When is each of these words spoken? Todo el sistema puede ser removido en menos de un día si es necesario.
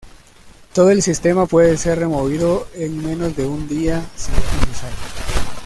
Todo 0.73 0.89
el 0.89 1.03
sistema 1.03 1.45
puede 1.45 1.77
ser 1.77 1.99
removido 1.99 2.67
en 2.73 3.05
menos 3.05 3.35
de 3.35 3.45
un 3.45 3.67
día 3.67 4.03
si 4.15 4.31
es 4.31 4.61
necesario. 4.67 4.97